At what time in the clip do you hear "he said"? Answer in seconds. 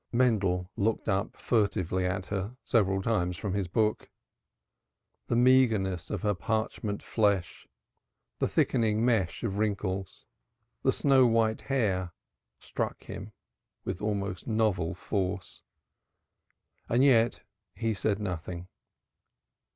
17.75-18.17